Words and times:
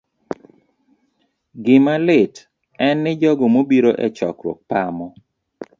Gima 1.63 1.95
lit 2.07 2.35
en 2.87 2.97
ni 3.03 3.11
jogo 3.21 3.45
mobiro 3.55 3.91
e 4.05 4.07
chokruok 4.17 4.59
pamo 4.69 5.07